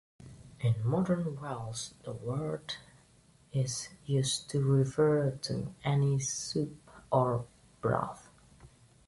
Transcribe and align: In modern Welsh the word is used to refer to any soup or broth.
In 0.61 0.73
modern 0.83 1.39
Welsh 1.39 1.89
the 2.05 2.11
word 2.13 2.73
is 3.53 3.89
used 4.07 4.49
to 4.49 4.59
refer 4.63 5.37
to 5.43 5.75
any 5.85 6.17
soup 6.17 6.89
or 7.11 7.45
broth. 7.81 8.27